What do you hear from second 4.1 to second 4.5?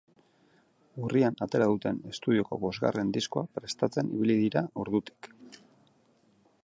ibili